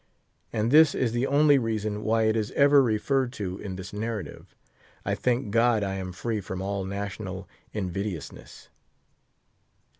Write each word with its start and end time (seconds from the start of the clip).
And 0.51 0.71
this 0.71 0.95
is 0.95 1.11
the 1.11 1.27
only 1.27 1.59
reason 1.59 2.03
why 2.03 2.23
it 2.23 2.35
is 2.35 2.49
ever 2.53 2.81
referred 2.81 3.31
to 3.33 3.59
in 3.59 3.75
this 3.75 3.93
narrative. 3.93 4.55
I 5.05 5.13
thank 5.13 5.51
God 5.51 5.83
I 5.83 5.93
am 5.93 6.11
free 6.11 6.41
from 6.41 6.59
all 6.59 6.83
national 6.85 7.47
invidiousness. 7.71 8.69